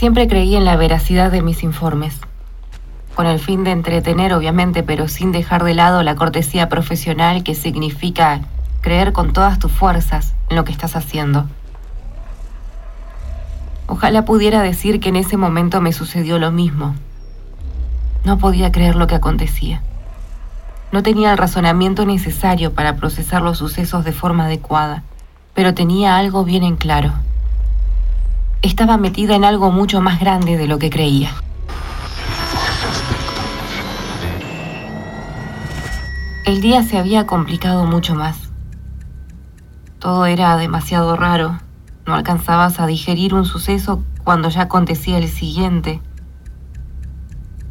Siempre 0.00 0.28
creí 0.28 0.56
en 0.56 0.64
la 0.64 0.76
veracidad 0.76 1.30
de 1.30 1.42
mis 1.42 1.62
informes, 1.62 2.18
con 3.14 3.26
el 3.26 3.38
fin 3.38 3.64
de 3.64 3.70
entretener 3.70 4.32
obviamente, 4.32 4.82
pero 4.82 5.08
sin 5.08 5.30
dejar 5.30 5.62
de 5.62 5.74
lado 5.74 6.02
la 6.02 6.16
cortesía 6.16 6.70
profesional 6.70 7.44
que 7.44 7.54
significa 7.54 8.40
creer 8.80 9.12
con 9.12 9.34
todas 9.34 9.58
tus 9.58 9.70
fuerzas 9.70 10.32
en 10.48 10.56
lo 10.56 10.64
que 10.64 10.72
estás 10.72 10.96
haciendo. 10.96 11.44
Ojalá 13.88 14.24
pudiera 14.24 14.62
decir 14.62 15.00
que 15.00 15.10
en 15.10 15.16
ese 15.16 15.36
momento 15.36 15.82
me 15.82 15.92
sucedió 15.92 16.38
lo 16.38 16.50
mismo. 16.50 16.94
No 18.24 18.38
podía 18.38 18.72
creer 18.72 18.96
lo 18.96 19.06
que 19.06 19.16
acontecía. 19.16 19.82
No 20.92 21.02
tenía 21.02 21.30
el 21.30 21.36
razonamiento 21.36 22.06
necesario 22.06 22.72
para 22.72 22.96
procesar 22.96 23.42
los 23.42 23.58
sucesos 23.58 24.02
de 24.06 24.12
forma 24.12 24.46
adecuada, 24.46 25.02
pero 25.52 25.74
tenía 25.74 26.16
algo 26.16 26.42
bien 26.42 26.64
en 26.64 26.76
claro. 26.76 27.12
Estaba 28.62 28.98
metida 28.98 29.36
en 29.36 29.44
algo 29.44 29.70
mucho 29.70 30.02
más 30.02 30.20
grande 30.20 30.58
de 30.58 30.66
lo 30.66 30.78
que 30.78 30.90
creía. 30.90 31.30
El 36.44 36.60
día 36.60 36.82
se 36.82 36.98
había 36.98 37.26
complicado 37.26 37.86
mucho 37.86 38.14
más. 38.14 38.50
Todo 39.98 40.26
era 40.26 40.56
demasiado 40.58 41.16
raro. 41.16 41.58
No 42.06 42.14
alcanzabas 42.14 42.80
a 42.80 42.86
digerir 42.86 43.32
un 43.34 43.46
suceso 43.46 44.04
cuando 44.24 44.50
ya 44.50 44.62
acontecía 44.62 45.16
el 45.16 45.28
siguiente. 45.28 46.02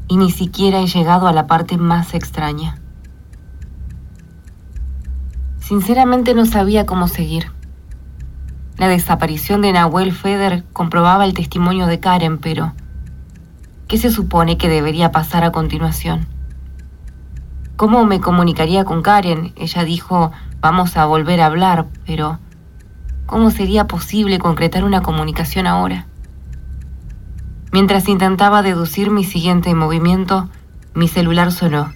Y 0.07 0.17
ni 0.17 0.31
siquiera 0.31 0.79
he 0.79 0.87
llegado 0.87 1.27
a 1.27 1.33
la 1.33 1.45
parte 1.45 1.77
más 1.77 2.15
extraña. 2.15 2.79
Sinceramente 5.59 6.33
no 6.33 6.47
sabía 6.47 6.87
cómo 6.87 7.07
seguir. 7.07 7.58
La 8.79 8.87
desaparición 8.87 9.61
de 9.61 9.73
Nahuel 9.73 10.13
Feder 10.13 10.63
comprobaba 10.71 11.25
el 11.25 11.33
testimonio 11.33 11.85
de 11.85 11.99
Karen, 11.99 12.37
pero 12.37 12.71
¿qué 13.89 13.97
se 13.97 14.09
supone 14.09 14.57
que 14.57 14.69
debería 14.69 15.11
pasar 15.11 15.43
a 15.43 15.51
continuación? 15.51 16.25
¿Cómo 17.75 18.05
me 18.05 18.21
comunicaría 18.21 18.85
con 18.85 19.01
Karen? 19.01 19.51
Ella 19.57 19.83
dijo, 19.83 20.31
vamos 20.61 20.95
a 20.95 21.05
volver 21.05 21.41
a 21.41 21.47
hablar, 21.47 21.87
pero 22.05 22.39
¿cómo 23.25 23.51
sería 23.51 23.85
posible 23.85 24.39
concretar 24.39 24.85
una 24.85 25.01
comunicación 25.01 25.67
ahora? 25.67 26.07
Mientras 27.73 28.07
intentaba 28.07 28.61
deducir 28.61 29.11
mi 29.11 29.25
siguiente 29.25 29.75
movimiento, 29.75 30.47
mi 30.93 31.09
celular 31.09 31.51
sonó. 31.51 31.91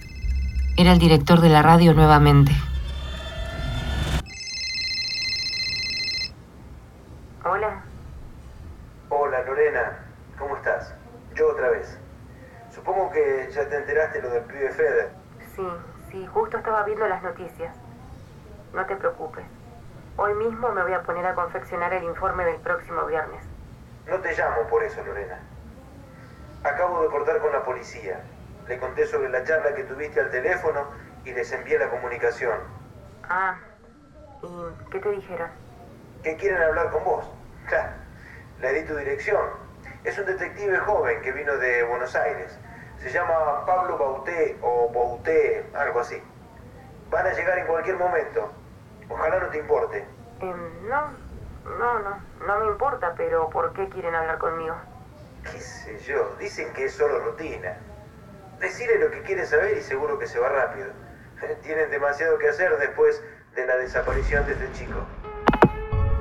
Era 0.76 0.92
el 0.92 0.98
director 0.98 1.40
de 1.40 1.48
la 1.48 1.62
radio 1.62 1.94
nuevamente. 1.94 2.54
ya 13.54 13.68
te 13.68 13.76
enteraste 13.76 14.20
lo 14.20 14.30
del 14.30 14.42
pibe 14.44 14.70
Feder. 14.70 15.10
Sí, 15.54 15.66
sí, 16.10 16.26
justo 16.26 16.56
estaba 16.56 16.82
viendo 16.84 17.06
las 17.06 17.13
noticias. 17.24 17.74
No 18.72 18.86
te 18.86 18.94
preocupes. 18.96 19.44
Hoy 20.16 20.34
mismo 20.34 20.70
me 20.70 20.82
voy 20.82 20.92
a 20.92 21.02
poner 21.02 21.26
a 21.26 21.34
confeccionar 21.34 21.92
el 21.92 22.04
informe 22.04 22.44
del 22.44 22.60
próximo 22.60 23.04
viernes. 23.06 23.42
No 24.06 24.18
te 24.20 24.36
llamo 24.36 24.66
por 24.68 24.84
eso, 24.84 25.02
Lorena. 25.02 25.40
Acabo 26.62 27.02
de 27.02 27.08
cortar 27.08 27.40
con 27.40 27.52
la 27.52 27.64
policía. 27.64 28.20
Le 28.68 28.78
conté 28.78 29.06
sobre 29.06 29.28
la 29.30 29.42
charla 29.42 29.74
que 29.74 29.84
tuviste 29.84 30.20
al 30.20 30.30
teléfono 30.30 30.86
y 31.24 31.32
les 31.32 31.50
envié 31.52 31.78
la 31.78 31.90
comunicación. 31.90 32.58
Ah, 33.28 33.56
¿y 34.42 34.90
qué 34.90 35.00
te 35.00 35.10
dijeron? 35.10 35.48
Que 36.22 36.36
quieren 36.36 36.62
hablar 36.62 36.90
con 36.90 37.04
vos. 37.04 37.30
Ja, 37.66 37.94
le 38.60 38.74
di 38.74 38.86
tu 38.86 38.94
dirección. 38.94 39.42
Es 40.04 40.18
un 40.18 40.26
detective 40.26 40.76
joven 40.80 41.22
que 41.22 41.32
vino 41.32 41.56
de 41.56 41.82
Buenos 41.84 42.14
Aires. 42.14 42.58
Se 42.98 43.10
llama 43.10 43.64
Pablo 43.64 43.96
Bauté 43.96 44.58
o 44.60 44.90
Bauté, 44.92 45.70
algo 45.74 46.00
así. 46.00 46.22
Van 47.14 47.28
a 47.28 47.32
llegar 47.32 47.56
en 47.58 47.66
cualquier 47.68 47.96
momento. 47.96 48.50
Ojalá 49.08 49.38
no 49.38 49.46
te 49.46 49.58
importe. 49.58 50.04
Em, 50.40 50.88
no, 50.88 51.02
no, 51.78 51.98
no, 52.00 52.18
no 52.44 52.60
me 52.60 52.66
importa, 52.72 53.14
pero 53.16 53.48
¿por 53.50 53.72
qué 53.72 53.88
quieren 53.88 54.16
hablar 54.16 54.38
conmigo? 54.38 54.74
¿Qué 55.44 55.60
sé 55.60 55.96
yo? 56.00 56.34
Dicen 56.40 56.72
que 56.72 56.86
es 56.86 56.94
solo 56.94 57.20
rutina. 57.20 57.76
Decirle 58.58 58.98
lo 58.98 59.12
que 59.12 59.22
quieren 59.22 59.46
saber 59.46 59.78
y 59.78 59.80
seguro 59.80 60.18
que 60.18 60.26
se 60.26 60.40
va 60.40 60.48
rápido. 60.48 60.88
Tienen 61.62 61.88
demasiado 61.88 62.36
que 62.38 62.48
hacer 62.48 62.76
después 62.78 63.22
de 63.54 63.64
la 63.64 63.76
desaparición 63.76 64.44
de 64.46 64.54
este 64.54 64.72
chico. 64.72 64.98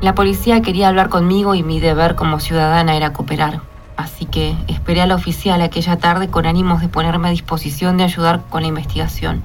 La 0.01 0.13
policía 0.13 0.61
quería 0.61 0.89
hablar 0.89 1.09
conmigo 1.09 1.55
y 1.55 1.63
mi 1.63 1.79
deber 1.79 2.13
como 2.13 2.39
ciudadana 2.39 2.95
era 2.95 3.13
cooperar 3.13 3.61
así 3.95 4.25
que 4.25 4.55
esperé 4.67 5.01
al 5.01 5.11
oficial 5.11 5.61
aquella 5.61 5.97
tarde 5.97 6.27
con 6.27 6.45
ánimos 6.45 6.81
de 6.81 6.89
ponerme 6.89 7.29
a 7.29 7.31
disposición 7.31 7.97
de 7.97 8.03
ayudar 8.03 8.41
con 8.49 8.61
la 8.61 8.67
investigación. 8.67 9.43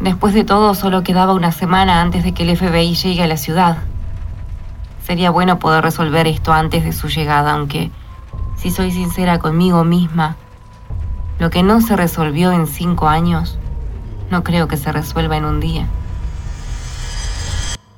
Después 0.00 0.34
de 0.34 0.44
todo, 0.44 0.74
solo 0.74 1.02
quedaba 1.02 1.32
una 1.32 1.52
semana 1.52 2.00
antes 2.00 2.24
de 2.24 2.32
que 2.32 2.42
el 2.42 2.56
FBI 2.56 2.94
llegue 2.94 3.22
a 3.22 3.26
la 3.26 3.36
ciudad. 3.36 3.78
Sería 5.04 5.30
bueno 5.30 5.58
poder 5.58 5.82
resolver 5.82 6.26
esto 6.26 6.52
antes 6.52 6.84
de 6.84 6.92
su 6.92 7.08
llegada, 7.08 7.52
aunque, 7.52 7.90
si 8.56 8.70
soy 8.70 8.90
sincera 8.90 9.38
conmigo 9.38 9.84
misma, 9.84 10.36
lo 11.38 11.50
que 11.50 11.62
no 11.62 11.80
se 11.80 11.96
resolvió 11.96 12.52
en 12.52 12.66
cinco 12.66 13.08
años, 13.08 13.58
no 14.30 14.42
creo 14.42 14.68
que 14.68 14.76
se 14.76 14.92
resuelva 14.92 15.36
en 15.36 15.44
un 15.44 15.60
día. 15.60 15.86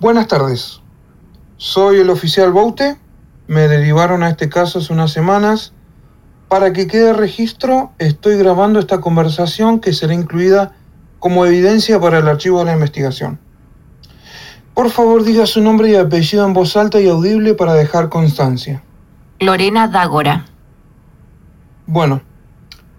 Buenas 0.01 0.29
tardes. 0.29 0.81
Soy 1.57 1.99
el 1.99 2.11
oficial 2.11 2.53
Boute 2.53 2.99
me 3.49 3.67
derivaron 3.67 4.23
a 4.23 4.29
este 4.29 4.51
caso 4.51 4.79
hace 4.79 4.93
unas 4.93 5.11
semanas. 5.11 5.73
Para 6.49 6.75
que 6.75 6.87
quede 6.87 7.15
registro, 7.15 7.93
estoy 7.99 8.37
grabando 8.37 8.79
esta 8.79 9.01
conversación 9.01 9.81
que 9.81 9.95
será 9.95 10.13
incluida 10.13 10.73
como 11.19 11.45
evidencia 11.47 12.01
para 12.01 12.19
el 12.19 12.29
archivo 12.29 12.61
de 12.61 12.67
la 12.67 12.73
investigación. 12.73 13.39
Por 14.75 14.91
favor, 14.91 15.25
diga 15.25 15.47
su 15.47 15.61
nombre 15.61 15.91
y 15.91 15.97
apellido 15.97 16.47
en 16.47 16.53
voz 16.53 16.77
alta 16.77 17.01
y 17.01 17.09
audible 17.09 17.55
para 17.55 17.75
dejar 17.75 18.09
constancia. 18.09 18.83
Lorena 19.41 19.89
Dágora. 19.89 20.47
Bueno, 21.87 22.23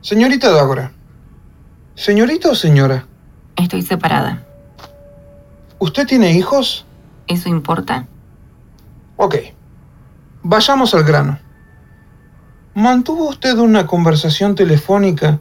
señorita 0.01 0.51
Dágora. 0.51 0.91
¿Señorita 1.95 2.49
o 2.49 2.55
señora? 2.55 3.05
Estoy 3.55 3.81
separada. 3.81 4.45
¿Usted 5.79 6.07
tiene 6.07 6.33
hijos? 6.33 6.85
¿Eso 7.27 7.47
importa? 7.47 8.07
Ok. 9.15 9.35
Vayamos 10.43 10.93
al 10.93 11.03
grano. 11.03 11.39
¿Mantuvo 12.73 13.29
usted 13.29 13.57
una 13.57 13.85
conversación 13.85 14.55
telefónica 14.55 15.39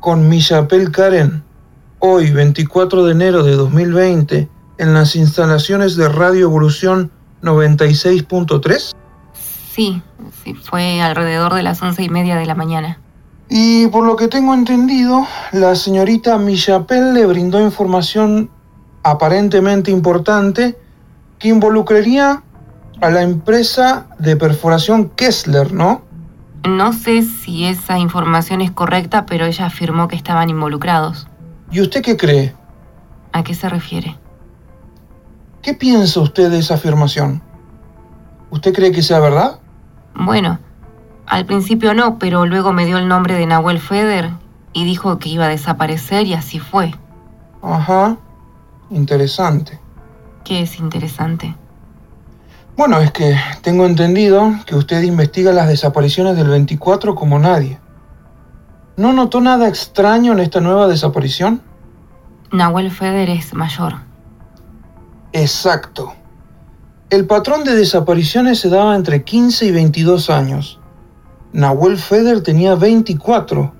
con 0.00 0.28
Millapel 0.28 0.90
Karen 0.90 1.44
hoy, 2.04 2.32
24 2.32 3.04
de 3.04 3.12
enero 3.12 3.44
de 3.44 3.54
2020, 3.54 4.48
en 4.78 4.92
las 4.92 5.14
instalaciones 5.14 5.94
de 5.94 6.08
Radio 6.08 6.46
Evolución 6.46 7.12
96.3? 7.42 8.92
Sí, 9.72 10.02
sí, 10.42 10.54
fue 10.54 11.00
alrededor 11.00 11.54
de 11.54 11.62
las 11.62 11.80
once 11.80 12.02
y 12.02 12.08
media 12.08 12.36
de 12.36 12.44
la 12.44 12.56
mañana. 12.56 12.98
Y 13.48 13.86
por 13.86 14.04
lo 14.04 14.16
que 14.16 14.26
tengo 14.26 14.52
entendido, 14.52 15.24
la 15.52 15.76
señorita 15.76 16.38
Millapel 16.38 17.14
le 17.14 17.24
brindó 17.24 17.60
información 17.60 18.50
aparentemente 19.04 19.92
importante 19.92 20.76
que 21.38 21.48
involucraría 21.50 22.42
a 23.00 23.10
la 23.10 23.22
empresa 23.22 24.08
de 24.18 24.34
perforación 24.34 25.08
Kessler, 25.10 25.72
¿no? 25.72 26.02
No 26.68 26.92
sé 26.92 27.22
si 27.22 27.64
esa 27.66 27.96
información 27.96 28.60
es 28.60 28.72
correcta, 28.72 29.24
pero 29.24 29.46
ella 29.46 29.66
afirmó 29.66 30.08
que 30.08 30.16
estaban 30.16 30.50
involucrados. 30.50 31.28
¿Y 31.72 31.80
usted 31.80 32.02
qué 32.02 32.18
cree? 32.18 32.54
¿A 33.32 33.42
qué 33.42 33.54
se 33.54 33.66
refiere? 33.66 34.14
¿Qué 35.62 35.72
piensa 35.72 36.20
usted 36.20 36.50
de 36.50 36.58
esa 36.58 36.74
afirmación? 36.74 37.42
¿Usted 38.50 38.74
cree 38.74 38.92
que 38.92 39.02
sea 39.02 39.20
verdad? 39.20 39.58
Bueno, 40.14 40.58
al 41.26 41.46
principio 41.46 41.94
no, 41.94 42.18
pero 42.18 42.44
luego 42.44 42.74
me 42.74 42.84
dio 42.84 42.98
el 42.98 43.08
nombre 43.08 43.34
de 43.34 43.46
Nahuel 43.46 43.80
Feder 43.80 44.30
y 44.74 44.84
dijo 44.84 45.18
que 45.18 45.30
iba 45.30 45.46
a 45.46 45.48
desaparecer 45.48 46.26
y 46.26 46.34
así 46.34 46.58
fue. 46.58 46.94
Ajá, 47.62 48.18
interesante. 48.90 49.80
¿Qué 50.44 50.60
es 50.60 50.78
interesante? 50.78 51.56
Bueno, 52.76 53.00
es 53.00 53.12
que 53.12 53.34
tengo 53.62 53.86
entendido 53.86 54.52
que 54.66 54.74
usted 54.74 55.02
investiga 55.02 55.52
las 55.52 55.68
desapariciones 55.68 56.36
del 56.36 56.48
24 56.48 57.14
como 57.14 57.38
nadie. 57.38 57.78
¿No 58.96 59.14
notó 59.14 59.40
nada 59.40 59.68
extraño 59.68 60.32
en 60.32 60.40
esta 60.40 60.60
nueva 60.60 60.86
desaparición? 60.86 61.62
Nahuel 62.52 62.90
Feder 62.90 63.30
es 63.30 63.54
mayor. 63.54 63.94
Exacto. 65.32 66.14
El 67.10 67.26
patrón 67.26 67.64
de 67.64 67.74
desapariciones 67.74 68.60
se 68.60 68.68
daba 68.68 68.94
entre 68.94 69.24
15 69.24 69.66
y 69.66 69.70
22 69.72 70.30
años. 70.30 70.80
Nahuel 71.52 71.98
Feder 71.98 72.42
tenía 72.42 72.74
24. 72.74 73.72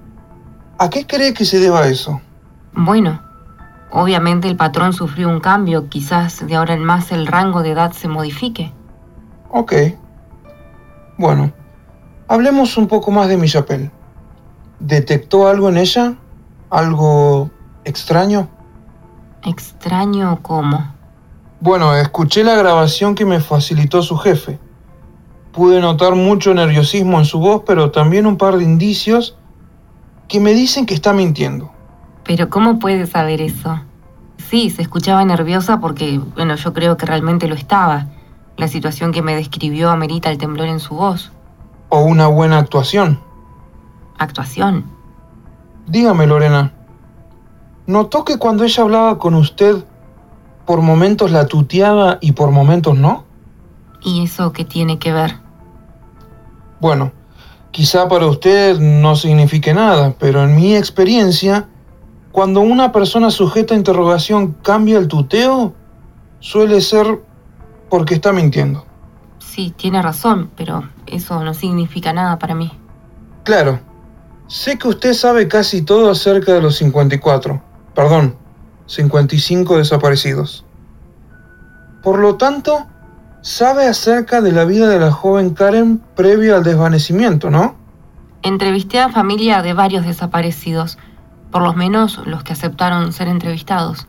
¿A 0.79 0.91
qué 0.91 1.07
cree 1.07 1.35
que 1.35 1.45
se 1.45 1.59
deba 1.59 1.87
eso? 1.87 2.21
Bueno, 2.75 3.23
obviamente 3.91 4.49
el 4.49 4.57
patrón 4.57 4.93
sufrió 4.93 5.29
un 5.29 5.41
cambio, 5.41 5.89
quizás 5.89 6.47
de 6.47 6.57
ahora 6.57 6.75
en 6.75 6.85
más 6.85 7.13
el 7.13 7.27
rango 7.27 7.63
de 7.63 7.71
edad 7.71 7.93
se 7.93 8.09
modifique. 8.09 8.73
Ok. 9.51 9.75
Bueno, 11.19 11.53
Hablemos 12.33 12.79
un 12.79 12.89
poco 12.89 13.11
más 13.11 13.29
de 13.29 13.37
mi 13.37 13.47
chapel. 13.47 13.91
¿Detectó 14.81 15.49
algo 15.49 15.69
en 15.69 15.77
ella? 15.77 16.15
¿Algo 16.71 17.51
extraño? 17.85 18.49
¿Extraño 19.45 20.39
cómo? 20.43 20.95
Bueno, 21.61 21.97
escuché 21.97 22.45
la 22.45 22.55
grabación 22.55 23.15
que 23.15 23.25
me 23.25 23.41
facilitó 23.41 24.03
su 24.03 24.17
jefe. 24.17 24.59
Pude 25.53 25.81
notar 25.81 26.15
mucho 26.15 26.55
nerviosismo 26.55 27.19
en 27.19 27.25
su 27.25 27.39
voz, 27.41 27.63
pero 27.67 27.91
también 27.91 28.27
un 28.27 28.37
par 28.37 28.57
de 28.57 28.65
indicios 28.65 29.37
que 30.29 30.41
me 30.41 30.55
dicen 30.55 30.87
que 30.87 30.95
está 30.95 31.13
mintiendo. 31.13 31.73
Pero 32.25 32.51
¿cómo 32.51 32.79
puede 32.79 33.07
saber 33.07 33.41
eso? 33.41 33.81
Sí, 34.49 34.71
se 34.71 34.83
escuchaba 34.83 35.25
nerviosa 35.25 35.81
porque, 35.81 36.21
bueno, 36.37 36.55
yo 36.55 36.73
creo 36.73 36.97
que 36.97 37.07
realmente 37.07 37.49
lo 37.49 37.55
estaba. 37.55 38.07
La 38.57 38.69
situación 38.69 39.13
que 39.13 39.23
me 39.23 39.35
describió 39.35 39.91
amerita 39.91 40.31
el 40.31 40.39
temblor 40.39 40.69
en 40.69 40.79
su 40.79 40.95
voz. 40.95 41.33
¿O 41.89 42.03
una 42.03 42.29
buena 42.29 42.59
actuación? 42.59 43.19
¿Actuación? 44.19 44.85
Dígame, 45.87 46.27
Lorena. 46.27 46.73
¿Notó 47.87 48.25
que 48.25 48.39
cuando 48.39 48.65
ella 48.65 48.83
hablaba 48.83 49.19
con 49.19 49.35
usted, 49.35 49.85
por 50.67 50.81
momentos 50.83 51.31
la 51.31 51.47
tuteaba 51.47 52.19
y 52.21 52.33
por 52.33 52.51
momentos 52.51 52.97
no? 52.97 53.25
¿Y 54.03 54.25
eso 54.25 54.53
qué 54.53 54.65
tiene 54.65 54.99
que 54.99 55.13
ver? 55.13 55.37
Bueno, 56.81 57.13
quizá 57.71 58.09
para 58.09 58.27
usted 58.27 58.79
no 58.79 59.17
signifique 59.17 59.75
nada, 59.75 60.15
pero 60.19 60.45
en 60.45 60.55
mi 60.55 60.77
experiencia, 60.77 61.69
cuando 62.31 62.61
una 62.61 62.93
persona 62.93 63.31
sujeta 63.31 63.75
a 63.75 63.77
interrogación 63.77 64.53
cambia 64.63 64.99
el 64.99 65.09
tuteo, 65.09 65.75
suele 66.41 66.81
ser 66.81 67.21
porque 67.89 68.15
está 68.15 68.33
mintiendo. 68.33 68.87
Sí, 69.39 69.73
tiene 69.77 70.01
razón, 70.01 70.51
pero 70.57 70.89
eso 71.07 71.43
no 71.45 71.53
significa 71.53 72.13
nada 72.13 72.39
para 72.39 72.55
mí. 72.55 72.73
Claro. 73.45 73.81
Sé 74.47 74.79
que 74.79 74.89
usted 74.89 75.15
sabe 75.15 75.49
casi 75.49 75.83
todo 75.83 76.11
acerca 76.11 76.53
de 76.53 76.63
los 76.63 76.77
54, 76.77 77.63
perdón, 77.95 78.37
55 78.87 79.79
desaparecidos. 79.79 80.65
Por 82.03 82.19
lo 82.19 82.37
tanto, 82.37 82.87
sabe 83.43 83.87
acerca 83.87 84.41
de 84.41 84.53
la 84.53 84.65
vida 84.65 84.89
de 84.89 84.99
la 84.99 85.13
joven 85.13 85.51
Karen 85.51 86.03
previo 86.15 86.57
al 86.57 86.65
desvanecimiento, 86.65 87.51
¿no? 87.51 87.77
Entrevisté 88.43 88.99
a 88.99 89.09
familia 89.09 89.63
de 89.63 89.73
varios 89.73 90.05
desaparecidos, 90.05 90.99
por 91.51 91.63
lo 91.63 91.75
menos 91.75 92.21
los 92.27 92.43
que 92.43 92.53
aceptaron 92.55 93.13
ser 93.13 93.29
entrevistados. 93.29 94.09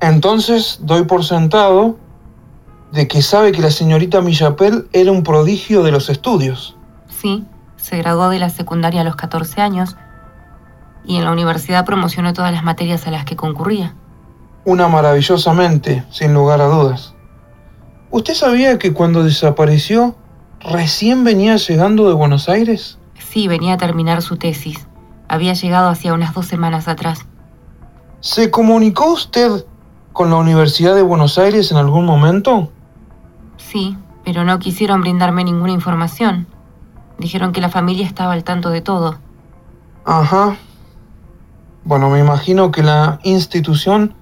Entonces 0.00 0.80
doy 0.82 1.04
por 1.04 1.24
sentado 1.24 1.96
de 2.92 3.06
que 3.06 3.22
sabe 3.22 3.52
que 3.52 3.60
la 3.60 3.70
señorita 3.70 4.20
Millapel 4.20 4.88
era 4.92 5.12
un 5.12 5.22
prodigio 5.22 5.82
de 5.82 5.92
los 5.92 6.08
estudios. 6.08 6.76
Sí, 7.08 7.44
se 7.76 7.98
graduó 7.98 8.28
de 8.30 8.38
la 8.38 8.50
secundaria 8.50 9.02
a 9.02 9.04
los 9.04 9.16
14 9.16 9.60
años 9.60 9.96
y 11.08 11.16
en 11.16 11.24
la 11.24 11.32
universidad 11.32 11.86
promocionó 11.86 12.34
todas 12.34 12.52
las 12.52 12.62
materias 12.62 13.06
a 13.06 13.10
las 13.10 13.24
que 13.24 13.34
concurría. 13.34 13.94
Una 14.66 14.88
maravillosamente, 14.88 16.04
sin 16.10 16.34
lugar 16.34 16.60
a 16.60 16.66
dudas. 16.66 17.14
¿Usted 18.10 18.34
sabía 18.34 18.78
que 18.78 18.92
cuando 18.92 19.24
desapareció 19.24 20.14
recién 20.60 21.24
venía 21.24 21.56
llegando 21.56 22.06
de 22.08 22.14
Buenos 22.14 22.50
Aires? 22.50 22.98
Sí, 23.18 23.48
venía 23.48 23.74
a 23.74 23.78
terminar 23.78 24.20
su 24.20 24.36
tesis. 24.36 24.86
Había 25.28 25.54
llegado 25.54 25.88
hacía 25.88 26.12
unas 26.12 26.34
dos 26.34 26.46
semanas 26.46 26.88
atrás. 26.88 27.26
¿Se 28.20 28.50
comunicó 28.50 29.10
usted 29.10 29.64
con 30.12 30.28
la 30.28 30.36
Universidad 30.36 30.94
de 30.94 31.02
Buenos 31.02 31.38
Aires 31.38 31.70
en 31.70 31.78
algún 31.78 32.04
momento? 32.04 32.70
Sí, 33.56 33.96
pero 34.24 34.44
no 34.44 34.58
quisieron 34.58 35.00
brindarme 35.00 35.42
ninguna 35.42 35.72
información. 35.72 36.46
Dijeron 37.18 37.52
que 37.52 37.62
la 37.62 37.70
familia 37.70 38.06
estaba 38.06 38.34
al 38.34 38.44
tanto 38.44 38.68
de 38.68 38.82
todo. 38.82 39.18
Ajá. 40.04 40.56
Bueno, 41.88 42.10
me 42.10 42.20
imagino 42.20 42.70
que 42.70 42.82
la 42.82 43.18
institución 43.22 44.12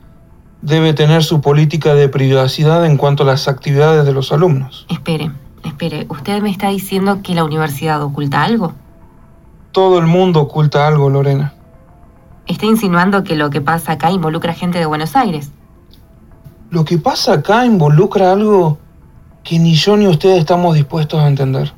debe 0.63 0.95
tener 0.95 1.25
su 1.25 1.41
política 1.41 1.97
de 1.97 2.09
privacidad 2.09 2.87
en 2.87 2.97
cuanto 2.97 3.25
a 3.25 3.27
las 3.27 3.49
actividades 3.49 4.07
de 4.07 4.13
los 4.13 4.31
alumnos. 4.31 4.87
Espere, 4.89 5.33
espere. 5.65 6.07
¿Usted 6.09 6.41
me 6.43 6.51
está 6.51 6.69
diciendo 6.69 7.23
que 7.25 7.35
la 7.35 7.43
universidad 7.43 8.01
oculta 8.05 8.45
algo? 8.45 8.73
Todo 9.73 9.99
el 9.99 10.07
mundo 10.07 10.43
oculta 10.43 10.87
algo, 10.87 11.11
Lorena. 11.11 11.55
Está 12.47 12.67
insinuando 12.67 13.25
que 13.25 13.35
lo 13.35 13.51
que 13.51 13.61
pasa 13.61 13.95
acá 13.95 14.13
involucra 14.13 14.55
gente 14.55 14.79
de 14.79 14.87
Buenos 14.87 15.17
Aires. 15.17 15.51
Lo 16.71 16.85
que 16.85 16.99
pasa 16.99 17.33
acá 17.33 17.67
involucra 17.67 18.31
algo 18.31 18.79
que 19.43 19.59
ni 19.59 19.75
yo 19.75 19.97
ni 19.97 20.07
usted 20.07 20.37
estamos 20.37 20.77
dispuestos 20.77 21.19
a 21.19 21.27
entender. 21.27 21.73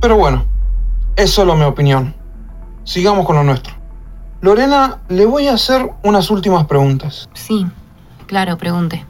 Pero 0.00 0.16
bueno, 0.16 0.46
es 1.14 1.30
solo 1.30 1.54
mi 1.54 1.62
opinión. 1.62 2.12
Sigamos 2.82 3.24
con 3.24 3.36
lo 3.36 3.44
nuestro. 3.44 3.75
Lorena, 4.40 4.98
le 5.08 5.26
voy 5.26 5.48
a 5.48 5.54
hacer 5.54 5.90
unas 6.02 6.30
últimas 6.30 6.66
preguntas. 6.66 7.28
Sí, 7.34 7.66
claro, 8.26 8.56
pregunte. 8.58 9.04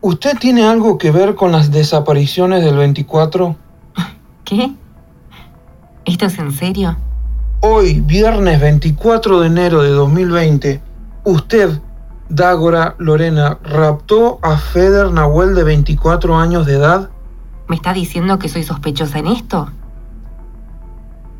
¿Usted 0.00 0.38
tiene 0.38 0.64
algo 0.64 0.96
que 0.96 1.10
ver 1.10 1.34
con 1.34 1.52
las 1.52 1.70
desapariciones 1.70 2.64
del 2.64 2.76
24? 2.76 3.56
¿Qué? 4.44 4.72
¿Esto 6.04 6.26
es 6.26 6.38
en 6.38 6.52
serio? 6.52 6.96
Hoy, 7.60 8.00
viernes 8.00 8.60
24 8.60 9.40
de 9.40 9.46
enero 9.46 9.82
de 9.82 9.90
2020, 9.90 10.80
usted 11.24 11.80
Dágora 12.30 12.94
Lorena 12.98 13.58
raptó 13.64 14.38
a 14.42 14.56
Feder 14.56 15.10
Nahuel 15.10 15.56
de 15.56 15.64
24 15.64 16.36
años 16.36 16.64
de 16.64 16.74
edad? 16.74 17.10
¿Me 17.66 17.74
está 17.74 17.92
diciendo 17.92 18.38
que 18.38 18.48
soy 18.48 18.62
sospechosa 18.62 19.18
en 19.18 19.26
esto? 19.26 19.68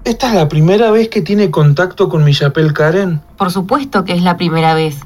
¿Esta 0.05 0.29
es 0.29 0.35
la 0.35 0.49
primera 0.49 0.91
vez 0.91 1.08
que 1.08 1.20
tiene 1.20 1.50
contacto 1.50 2.08
con 2.08 2.25
mi 2.25 2.32
chapel 2.32 2.73
Karen? 2.73 3.20
Por 3.37 3.50
supuesto 3.50 4.05
que 4.05 4.14
es 4.14 4.23
la 4.23 4.37
primera 4.37 4.75
vez. 4.75 4.99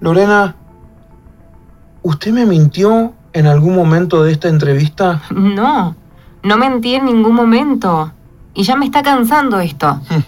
Lorena, 0.00 0.56
¿usted 2.02 2.32
me 2.32 2.44
mintió 2.44 3.14
en 3.32 3.46
algún 3.46 3.74
momento 3.74 4.22
de 4.24 4.32
esta 4.32 4.48
entrevista? 4.48 5.22
No, 5.30 5.96
no 6.42 6.56
mentí 6.56 6.94
en 6.94 7.06
ningún 7.06 7.34
momento. 7.34 8.12
Y 8.54 8.64
ya 8.64 8.76
me 8.76 8.84
está 8.84 9.02
cansando 9.02 9.60
esto. 9.60 10.00
Hmm. 10.10 10.24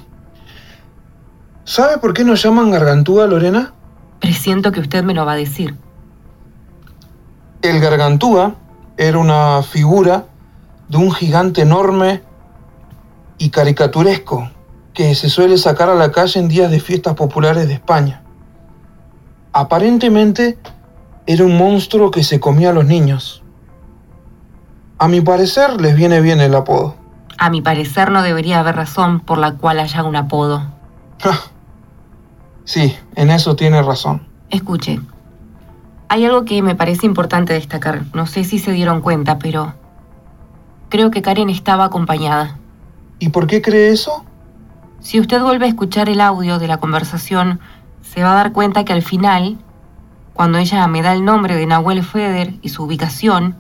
¿Sabe 1.65 1.99
por 1.99 2.15
qué 2.15 2.25
nos 2.25 2.43
llaman 2.43 2.71
gargantúa, 2.71 3.27
Lorena? 3.27 3.73
Presiento 4.21 4.73
que 4.73 4.81
usted 4.81 5.03
me 5.03 5.13
lo 5.13 5.27
va 5.27 5.33
a 5.33 5.37
decir. 5.37 5.77
El 7.61 7.81
gargantúa 7.81 8.55
era 8.97 9.19
una 9.19 9.63
figura 9.63 10.27
de 10.89 10.97
un 10.97 11.13
gigante 11.13 11.63
enorme 11.63 12.23
y 13.39 13.51
caricaturesco 13.51 14.51
que 14.93 15.15
se 15.15 15.29
suele 15.29 15.59
sacar 15.59 15.91
a 15.91 15.95
la 15.95 16.13
calle 16.13 16.39
en 16.39 16.49
días 16.49 16.71
de 16.71 16.81
fiestas 16.81 17.15
populares 17.15 17.67
de 17.67 17.75
España. 17.75 18.23
Aparentemente 19.53 20.59
era 21.27 21.45
un 21.45 21.57
monstruo 21.57 22.11
que 22.11 22.23
se 22.23 22.39
comía 22.39 22.71
a 22.71 22.73
los 22.73 22.85
niños. 22.85 23.43
A 24.99 25.09
mi 25.09 25.21
parecer 25.21 25.81
les 25.81 25.97
viene 25.97 26.21
bien 26.21 26.41
el 26.41 26.55
apodo. 26.55 26.97
A 27.39 27.51
mi 27.51 27.63
parecer 27.63 28.13
no 28.13 28.23
debería 28.23 28.61
haber 28.61 28.77
razón 28.77 29.21
por 29.21 29.39
la 29.39 29.55
cual 29.57 29.81
haya 29.81 30.05
un 30.05 30.17
apodo. 30.17 30.63
Sí, 32.65 32.97
en 33.17 33.31
eso 33.31 33.57
tiene 33.57 33.83
razón. 33.83 34.27
Escuche, 34.51 35.01
hay 36.09 36.25
algo 36.25 36.45
que 36.45 36.63
me 36.63 36.77
parece 36.77 37.07
importante 37.07 37.53
destacar. 37.53 38.05
No 38.15 38.27
sé 38.27 38.45
si 38.45 38.59
se 38.59 38.73
dieron 38.73 39.01
cuenta, 39.01 39.39
pero 39.39 39.75
creo 40.89 41.11
que 41.11 41.23
Karen 41.23 41.51
estaba 41.51 41.85
acompañada. 41.85 42.59
¿Y 43.19 43.31
por 43.31 43.47
qué 43.47 43.63
cree 43.63 43.91
eso? 43.91 44.25
Si 45.01 45.21
usted 45.21 45.43
vuelve 45.43 45.67
a 45.67 45.69
escuchar 45.69 46.09
el 46.09 46.21
audio 46.21 46.59
de 46.59 46.67
la 46.67 46.79
conversación, 46.79 47.61
se 48.01 48.23
va 48.23 48.33
a 48.33 48.35
dar 48.37 48.53
cuenta 48.53 48.85
que 48.85 48.93
al 48.93 49.03
final, 49.03 49.59
cuando 50.33 50.59
ella 50.59 50.87
me 50.87 51.03
da 51.03 51.13
el 51.13 51.25
nombre 51.25 51.57
de 51.57 51.67
Nahuel 51.67 52.03
Feder 52.03 52.55
y 52.63 52.71
su 52.71 52.85
ubicación, 52.85 53.57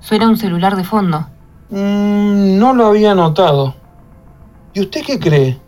suena 0.00 0.28
un 0.28 0.36
celular 0.36 0.76
de 0.76 0.84
fondo. 0.84 1.26
Mm, 1.70 2.58
no 2.58 2.74
lo 2.74 2.86
había 2.86 3.14
notado. 3.14 3.74
¿Y 4.74 4.80
usted 4.80 5.02
qué 5.04 5.18
cree? 5.18 5.58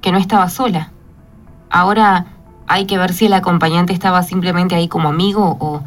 Que 0.00 0.12
no 0.12 0.18
estaba 0.18 0.48
sola. 0.48 0.92
Ahora 1.70 2.26
hay 2.66 2.86
que 2.86 2.98
ver 2.98 3.12
si 3.12 3.26
el 3.26 3.32
acompañante 3.32 3.92
estaba 3.92 4.22
simplemente 4.22 4.74
ahí 4.74 4.88
como 4.88 5.08
amigo 5.08 5.56
o, 5.60 5.82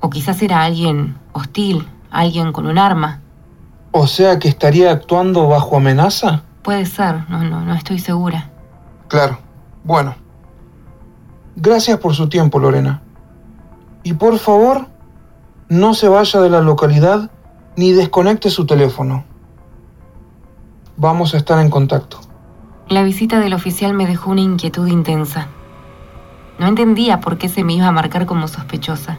o 0.00 0.10
quizás 0.10 0.40
era 0.42 0.62
alguien 0.62 1.16
hostil, 1.32 1.86
alguien 2.10 2.52
con 2.52 2.66
un 2.66 2.78
arma. 2.78 3.20
O 3.92 4.06
sea 4.06 4.38
que 4.38 4.48
estaría 4.48 4.90
actuando 4.90 5.48
bajo 5.48 5.76
amenaza. 5.76 6.42
Puede 6.62 6.86
ser, 6.86 7.28
no, 7.28 7.42
no, 7.44 7.62
no 7.62 7.74
estoy 7.74 7.98
segura. 7.98 8.50
Claro. 9.08 9.38
Bueno. 9.84 10.14
Gracias 11.56 11.98
por 11.98 12.14
su 12.14 12.28
tiempo, 12.28 12.58
Lorena. 12.58 13.02
Y 14.02 14.12
por 14.14 14.38
favor, 14.38 14.88
no 15.68 15.94
se 15.94 16.08
vaya 16.08 16.40
de 16.40 16.50
la 16.50 16.60
localidad 16.60 17.30
ni 17.76 17.92
desconecte 17.92 18.50
su 18.50 18.66
teléfono. 18.66 19.24
Vamos 20.96 21.34
a 21.34 21.36
estar 21.36 21.58
en 21.60 21.70
contacto. 21.70 22.20
La 22.88 23.02
visita 23.02 23.40
del 23.40 23.52
oficial 23.52 23.94
me 23.94 24.06
dejó 24.06 24.30
una 24.30 24.40
inquietud 24.40 24.86
intensa. 24.86 25.48
No 26.58 26.66
entendía 26.66 27.20
por 27.20 27.36
qué 27.36 27.48
se 27.48 27.64
me 27.64 27.74
iba 27.74 27.86
a 27.86 27.92
marcar 27.92 28.26
como 28.26 28.48
sospechosa. 28.48 29.18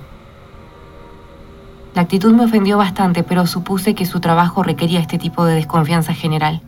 La 1.97 2.03
actitud 2.03 2.31
me 2.31 2.45
ofendió 2.45 2.77
bastante, 2.77 3.23
pero 3.23 3.47
supuse 3.47 3.95
que 3.95 4.05
su 4.05 4.19
trabajo 4.19 4.61
requería 4.61 4.99
este 4.99 5.17
tipo 5.17 5.45
de 5.45 5.55
desconfianza 5.55 6.13
general, 6.13 6.61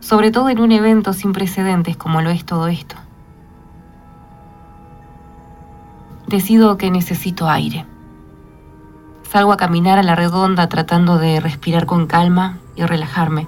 sobre 0.00 0.32
todo 0.32 0.48
en 0.48 0.58
un 0.58 0.72
evento 0.72 1.12
sin 1.12 1.32
precedentes 1.32 1.96
como 1.96 2.20
lo 2.20 2.30
es 2.30 2.44
todo 2.44 2.66
esto. 2.66 2.96
Decido 6.26 6.76
que 6.78 6.90
necesito 6.90 7.48
aire. 7.48 7.86
Salgo 9.30 9.52
a 9.52 9.56
caminar 9.56 10.00
a 10.00 10.02
la 10.02 10.16
redonda 10.16 10.68
tratando 10.68 11.18
de 11.18 11.38
respirar 11.38 11.86
con 11.86 12.08
calma 12.08 12.58
y 12.74 12.82
relajarme. 12.82 13.46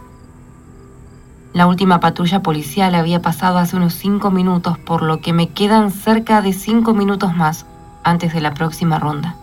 La 1.53 1.67
última 1.67 1.99
patrulla 1.99 2.45
policial 2.45 2.95
había 2.95 3.21
pasado 3.21 3.59
hace 3.59 3.75
unos 3.75 3.95
cinco 3.95 4.31
minutos, 4.31 4.79
por 4.79 5.03
lo 5.03 5.21
que 5.21 5.33
me 5.33 5.49
quedan 5.49 5.91
cerca 5.91 6.43
de 6.43 6.53
cinco 6.53 6.95
minutos 6.95 7.35
más 7.35 7.67
antes 8.05 8.33
de 8.33 8.41
la 8.41 8.55
próxima 8.55 9.01
ronda. 9.01 9.42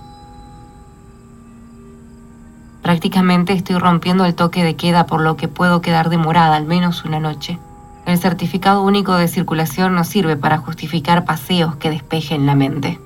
Prácticamente 2.89 3.53
estoy 3.53 3.77
rompiendo 3.77 4.25
el 4.25 4.33
toque 4.33 4.63
de 4.63 4.75
queda 4.75 5.05
por 5.05 5.21
lo 5.21 5.37
que 5.37 5.47
puedo 5.47 5.79
quedar 5.79 6.09
demorada 6.09 6.55
al 6.55 6.65
menos 6.65 7.05
una 7.05 7.19
noche. 7.19 7.59
El 8.07 8.17
certificado 8.17 8.81
único 8.81 9.13
de 9.13 9.27
circulación 9.27 9.93
no 9.93 10.03
sirve 10.03 10.35
para 10.37 10.57
justificar 10.57 11.23
paseos 11.23 11.75
que 11.75 11.91
despejen 11.91 12.47
la 12.47 12.55
mente. 12.55 12.99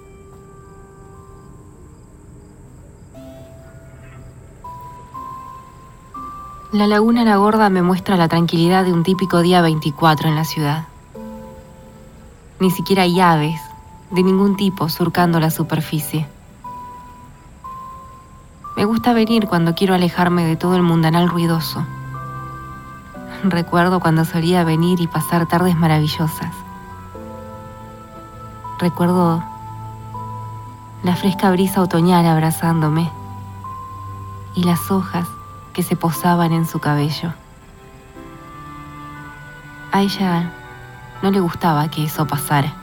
La 6.71 6.87
laguna 6.87 7.25
La 7.25 7.35
Gorda 7.35 7.69
me 7.69 7.81
muestra 7.81 8.15
la 8.15 8.29
tranquilidad 8.29 8.85
de 8.85 8.93
un 8.93 9.03
típico 9.03 9.41
día 9.41 9.61
24 9.61 10.29
en 10.29 10.35
la 10.35 10.45
ciudad. 10.45 10.85
Ni 12.61 12.71
siquiera 12.71 13.03
hay 13.03 13.19
aves 13.19 13.59
de 14.11 14.23
ningún 14.23 14.55
tipo 14.55 14.87
surcando 14.87 15.41
la 15.41 15.51
superficie. 15.51 16.32
Me 18.75 18.85
gusta 18.85 19.13
venir 19.13 19.47
cuando 19.47 19.75
quiero 19.75 19.93
alejarme 19.93 20.45
de 20.45 20.55
todo 20.55 20.75
el 20.75 20.81
mundanal 20.81 21.29
ruidoso. 21.29 21.85
Recuerdo 23.43 23.99
cuando 23.99 24.25
solía 24.25 24.63
venir 24.63 24.99
y 24.99 25.07
pasar 25.07 25.45
tardes 25.45 25.75
maravillosas. 25.75 26.53
Recuerdo 28.79 29.43
la 31.03 31.15
fresca 31.15 31.51
brisa 31.51 31.81
otoñal 31.81 32.25
abrazándome 32.25 33.11
y 34.55 34.63
las 34.63 34.89
hojas 34.89 35.27
que 35.73 35.83
se 35.83 35.95
posaban 35.95 36.51
en 36.53 36.65
su 36.65 36.79
cabello. 36.79 37.33
A 39.91 40.01
ella 40.01 40.51
no 41.21 41.29
le 41.29 41.39
gustaba 41.39 41.89
que 41.89 42.05
eso 42.05 42.25
pasara. 42.25 42.82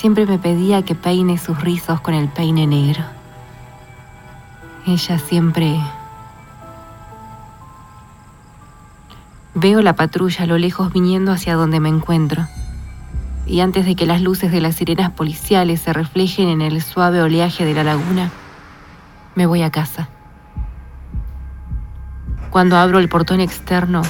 Siempre 0.00 0.24
me 0.24 0.38
pedía 0.38 0.82
que 0.82 0.94
peine 0.94 1.36
sus 1.36 1.60
rizos 1.60 2.00
con 2.00 2.14
el 2.14 2.28
peine 2.28 2.66
negro. 2.66 3.02
Ella 4.86 5.18
siempre... 5.18 5.78
Veo 9.52 9.82
la 9.82 9.96
patrulla 9.96 10.44
a 10.44 10.46
lo 10.46 10.56
lejos 10.56 10.90
viniendo 10.90 11.32
hacia 11.32 11.54
donde 11.54 11.80
me 11.80 11.90
encuentro. 11.90 12.46
Y 13.44 13.60
antes 13.60 13.84
de 13.84 13.94
que 13.94 14.06
las 14.06 14.22
luces 14.22 14.50
de 14.50 14.62
las 14.62 14.76
sirenas 14.76 15.10
policiales 15.10 15.82
se 15.82 15.92
reflejen 15.92 16.48
en 16.48 16.62
el 16.62 16.80
suave 16.80 17.20
oleaje 17.20 17.66
de 17.66 17.74
la 17.74 17.84
laguna, 17.84 18.30
me 19.34 19.44
voy 19.44 19.60
a 19.60 19.70
casa. 19.70 20.08
Cuando 22.48 22.78
abro 22.78 23.00
el 23.00 23.10
portón 23.10 23.40
externo, 23.40 24.00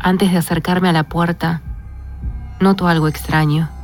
antes 0.00 0.32
de 0.32 0.38
acercarme 0.38 0.88
a 0.88 0.92
la 0.92 1.04
puerta, 1.04 1.62
noto 2.58 2.88
algo 2.88 3.06
extraño. 3.06 3.77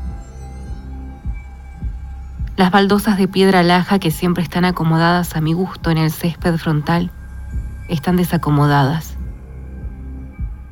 Las 2.57 2.71
baldosas 2.71 3.19
de 3.19 3.27
piedra 3.27 3.65
laja 3.65 3.99
que 3.99 4.13
siempre 4.13 4.45
están 4.45 4.65
acomodadas 4.65 5.35
a 5.35 5.41
mi 5.41 5.53
gusto 5.53 5.91
en 5.91 5.99
el 5.99 6.13
césped 6.13 6.57
frontal 6.57 7.11
están 7.89 8.15
desacomodadas. 8.15 9.17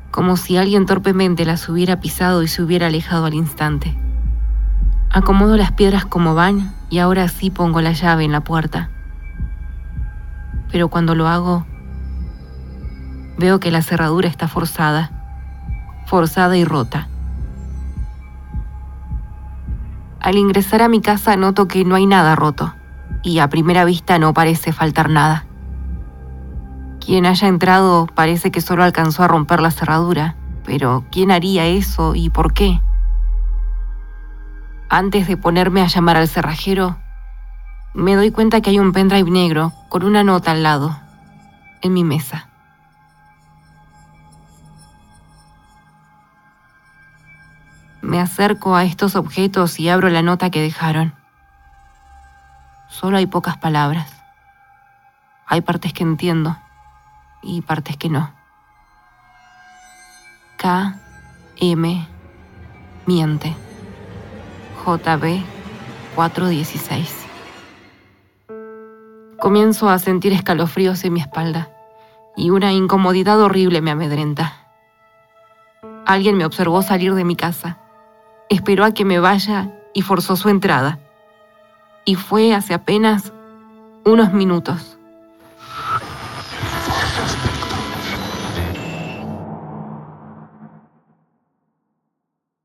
Como 0.09 0.37
si 0.37 0.55
alguien 0.55 0.85
torpemente 0.85 1.43
las 1.43 1.67
hubiera 1.67 1.99
pisado 1.99 2.41
y 2.41 2.47
se 2.47 2.61
hubiera 2.63 2.87
alejado 2.87 3.25
al 3.25 3.33
instante. 3.33 3.97
Acomodo 5.09 5.57
las 5.57 5.73
piedras 5.73 6.05
como 6.05 6.35
van 6.35 6.73
y 6.89 6.99
ahora 6.99 7.27
sí 7.27 7.49
pongo 7.49 7.81
la 7.81 7.91
llave 7.91 8.23
en 8.23 8.31
la 8.31 8.45
puerta. 8.45 8.89
Pero 10.71 10.87
cuando 10.87 11.15
lo 11.15 11.27
hago, 11.27 11.65
veo 13.37 13.59
que 13.59 13.71
la 13.71 13.81
cerradura 13.81 14.29
está 14.29 14.47
forzada, 14.47 15.11
forzada 16.05 16.55
y 16.55 16.63
rota. 16.63 17.09
Al 20.23 20.37
ingresar 20.37 20.81
a 20.81 20.87
mi 20.87 21.01
casa 21.01 21.35
noto 21.35 21.67
que 21.67 21.83
no 21.83 21.95
hay 21.95 22.05
nada 22.05 22.37
roto 22.37 22.73
y 23.23 23.39
a 23.39 23.49
primera 23.49 23.83
vista 23.83 24.17
no 24.19 24.33
parece 24.33 24.71
faltar 24.71 25.09
nada. 25.09 25.45
Quien 27.05 27.25
haya 27.25 27.49
entrado 27.49 28.07
parece 28.07 28.49
que 28.49 28.61
solo 28.61 28.85
alcanzó 28.85 29.23
a 29.23 29.27
romper 29.27 29.59
la 29.59 29.69
cerradura, 29.69 30.37
pero 30.63 31.03
¿quién 31.11 31.29
haría 31.29 31.65
eso 31.65 32.15
y 32.15 32.29
por 32.29 32.53
qué? 32.53 32.79
Antes 34.87 35.27
de 35.27 35.35
ponerme 35.35 35.81
a 35.81 35.87
llamar 35.87 36.15
al 36.15 36.29
cerrajero, 36.29 36.97
me 37.93 38.15
doy 38.15 38.31
cuenta 38.31 38.61
que 38.61 38.69
hay 38.69 38.79
un 38.79 38.93
pendrive 38.93 39.29
negro 39.29 39.73
con 39.89 40.05
una 40.05 40.23
nota 40.23 40.51
al 40.51 40.63
lado, 40.63 40.97
en 41.81 41.91
mi 41.91 42.05
mesa. 42.05 42.47
Me 48.13 48.21
acerco 48.21 48.75
a 48.75 48.83
estos 48.83 49.15
objetos 49.15 49.79
y 49.79 49.89
abro 49.89 50.07
la 50.07 50.21
nota 50.21 50.51
que 50.51 50.61
dejaron. 50.61 51.15
Solo 52.87 53.17
hay 53.17 53.25
pocas 53.25 53.57
palabras. 53.57 54.21
Hay 55.47 55.61
partes 55.61 55.93
que 55.93 56.03
entiendo 56.03 56.55
y 57.41 57.61
partes 57.61 57.97
que 57.97 58.09
no. 58.09 58.31
K, 60.57 60.99
M, 61.57 62.07
miente. 63.07 63.55
JB 64.85 65.41
416. 66.13 67.25
Comienzo 69.39 69.89
a 69.89 69.97
sentir 69.97 70.33
escalofríos 70.33 71.03
en 71.03 71.13
mi 71.13 71.19
espalda 71.19 71.71
y 72.35 72.51
una 72.51 72.73
incomodidad 72.73 73.41
horrible 73.41 73.81
me 73.81 73.89
amedrenta. 73.89 74.53
Alguien 76.05 76.37
me 76.37 76.45
observó 76.45 76.83
salir 76.83 77.15
de 77.15 77.23
mi 77.23 77.35
casa 77.35 77.79
esperó 78.49 78.85
a 78.85 78.93
que 78.93 79.05
me 79.05 79.19
vaya 79.19 79.71
y 79.93 80.01
forzó 80.01 80.35
su 80.35 80.49
entrada. 80.49 80.99
Y 82.05 82.15
fue 82.15 82.53
hace 82.53 82.73
apenas 82.73 83.33
unos 84.05 84.33
minutos. 84.33 84.92